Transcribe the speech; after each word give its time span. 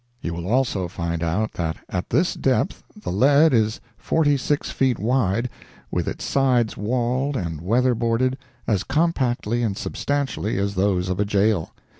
You 0.19 0.33
will 0.33 0.47
also 0.47 0.87
find 0.87 1.21
out 1.21 1.51
that 1.53 1.77
at 1.87 2.09
this 2.09 2.33
depth 2.33 2.81
the 2.99 3.11
lead 3.11 3.53
is 3.53 3.79
forty 3.99 4.35
six 4.35 4.71
feet 4.71 4.97
wide, 4.97 5.47
with 5.91 6.07
its 6.07 6.25
sides 6.25 6.75
walled 6.75 7.37
and 7.37 7.61
weather 7.61 7.93
boarded 7.93 8.39
as 8.65 8.83
compactly 8.83 9.61
and 9.61 9.77
substantially 9.77 10.57
as 10.57 10.73
those 10.73 11.07
of 11.07 11.19
a 11.19 11.25
jail. 11.25 11.69